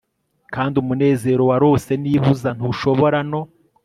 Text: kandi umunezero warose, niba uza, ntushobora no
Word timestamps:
kandi 0.53 0.73
umunezero 0.81 1.41
warose, 1.51 1.91
niba 2.03 2.25
uza, 2.33 2.49
ntushobora 2.57 3.19
no 3.29 3.41